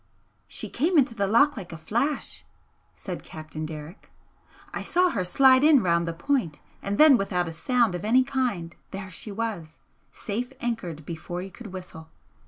"She 0.47 0.67
came 0.67 0.97
into 0.97 1.13
the 1.13 1.27
loch 1.27 1.55
like 1.55 1.71
a 1.71 1.77
flash," 1.77 2.43
said 2.95 3.21
Captain 3.23 3.67
Derrick 3.67 4.09
"I 4.73 4.81
saw 4.81 5.09
her 5.11 5.23
slide 5.23 5.63
in 5.63 5.83
round 5.83 6.07
the 6.07 6.11
point, 6.13 6.59
and 6.81 6.97
then 6.97 7.17
without 7.17 7.47
a 7.47 7.53
sound 7.53 7.93
of 7.93 8.03
any 8.03 8.23
kind, 8.23 8.75
there 8.89 9.11
she 9.11 9.31
was, 9.31 9.77
safe 10.11 10.53
anchored 10.59 11.05
before 11.05 11.43
you 11.43 11.51
could 11.51 11.67
whistle. 11.67 12.09